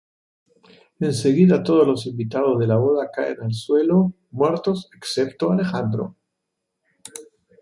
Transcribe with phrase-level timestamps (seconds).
[0.99, 6.15] Enseguida todos los invitados de la boda caen al suelo muertos, excepto Alejandro.